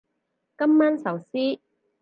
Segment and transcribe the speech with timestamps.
[0.57, 1.61] 今晚壽司